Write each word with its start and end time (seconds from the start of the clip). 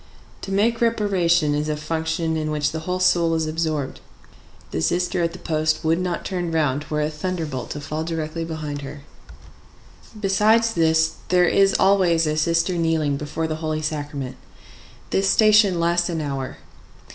To 0.41 0.51
make 0.51 0.81
reparation 0.81 1.53
is 1.53 1.69
a 1.69 1.77
function 1.77 2.35
in 2.35 2.49
which 2.49 2.71
the 2.71 2.79
whole 2.89 2.99
soul 2.99 3.35
is 3.35 3.45
absorbed. 3.45 3.99
The 4.71 4.81
sister 4.81 5.21
at 5.21 5.31
the 5.31 5.37
post 5.37 5.83
would 5.83 5.99
not 5.99 6.25
turn 6.25 6.51
round 6.51 6.85
were 6.85 7.03
a 7.03 7.09
thunderbolt 7.11 7.69
to 7.69 7.81
fall 7.81 8.03
directly 8.03 8.43
behind 8.43 8.81
her. 8.81 9.01
Besides 10.19 10.73
this, 10.73 11.17
there 11.29 11.45
is 11.45 11.75
always 11.79 12.25
a 12.25 12.35
sister 12.35 12.73
kneeling 12.79 13.15
before 13.15 13.45
the 13.45 13.57
Holy 13.57 13.83
Sacrament. 13.83 14.37
This 15.11 15.29
station 15.29 15.79
lasts 15.79 16.09
an 16.09 16.19
hour. 16.21 16.57